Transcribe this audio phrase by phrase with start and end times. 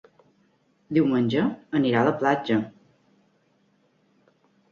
[0.97, 1.43] Diumenge
[1.81, 2.59] anirà a la platja.